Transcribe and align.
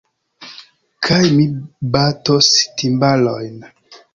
Kaj 1.09 1.19
mi 1.35 1.45
batos 1.97 2.51
timbalojn. 2.81 3.65